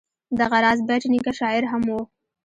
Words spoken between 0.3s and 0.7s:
دغه